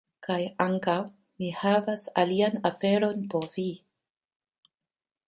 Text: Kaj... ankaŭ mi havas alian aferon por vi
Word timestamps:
Kaj... 0.27 0.37
ankaŭ 0.63 0.95
mi 1.43 1.51
havas 1.57 2.07
alian 2.23 2.57
aferon 2.71 3.21
por 3.35 3.47
vi 3.59 3.67